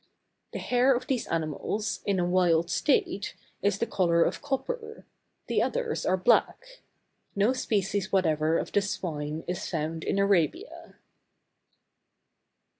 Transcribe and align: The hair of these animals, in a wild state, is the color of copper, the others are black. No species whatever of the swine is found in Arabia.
The 0.51 0.57
hair 0.57 0.95
of 0.95 1.05
these 1.05 1.27
animals, 1.27 1.99
in 2.07 2.19
a 2.19 2.25
wild 2.25 2.71
state, 2.71 3.35
is 3.61 3.77
the 3.77 3.85
color 3.85 4.23
of 4.23 4.41
copper, 4.41 5.05
the 5.45 5.61
others 5.61 6.07
are 6.07 6.17
black. 6.17 6.81
No 7.35 7.53
species 7.53 8.11
whatever 8.11 8.57
of 8.57 8.71
the 8.71 8.81
swine 8.81 9.43
is 9.47 9.69
found 9.69 10.03
in 10.03 10.17
Arabia. 10.17 10.95